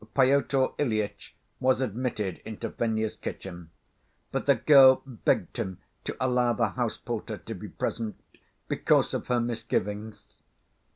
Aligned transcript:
Pyotr 0.15 0.69
Ilyitch 0.79 1.35
was 1.59 1.79
admitted 1.79 2.41
into 2.43 2.71
Fenya's 2.71 3.15
kitchen, 3.15 3.69
but 4.31 4.47
the 4.47 4.55
girl 4.55 5.03
begged 5.05 5.57
him 5.57 5.77
to 6.05 6.17
allow 6.19 6.53
the 6.53 6.69
house‐porter 6.69 7.45
to 7.45 7.53
be 7.53 7.67
present, 7.67 8.19
"because 8.67 9.13
of 9.13 9.27
her 9.27 9.39
misgivings." 9.39 10.25